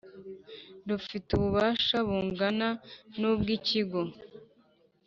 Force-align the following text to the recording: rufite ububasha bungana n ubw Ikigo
rufite 0.89 1.29
ububasha 1.33 1.95
bungana 2.07 2.69
n 3.19 3.21
ubw 3.31 3.45
Ikigo 3.57 4.01